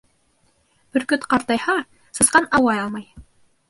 Бөркөт 0.97 1.29
ҡартайһа, 1.35 1.79
сысҡан 2.19 2.53
аулай 2.61 2.87
алмай. 2.89 3.11